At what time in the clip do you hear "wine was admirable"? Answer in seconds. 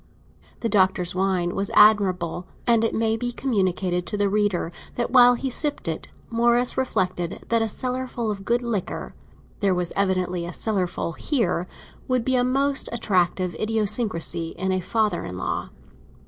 1.13-2.47